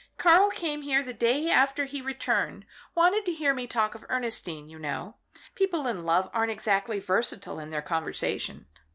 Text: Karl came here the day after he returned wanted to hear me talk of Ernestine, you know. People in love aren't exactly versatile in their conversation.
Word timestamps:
Karl 0.17 0.49
came 0.49 0.81
here 0.81 1.03
the 1.03 1.13
day 1.13 1.47
after 1.51 1.85
he 1.85 2.01
returned 2.01 2.65
wanted 2.95 3.23
to 3.23 3.31
hear 3.31 3.53
me 3.53 3.67
talk 3.67 3.93
of 3.93 4.03
Ernestine, 4.09 4.67
you 4.67 4.79
know. 4.79 5.17
People 5.53 5.85
in 5.85 6.05
love 6.05 6.27
aren't 6.33 6.49
exactly 6.51 6.97
versatile 6.99 7.59
in 7.59 7.69
their 7.69 7.83
conversation. 7.83 8.65